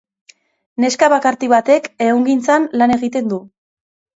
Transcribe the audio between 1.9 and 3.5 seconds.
ehungintzan lan egiten du.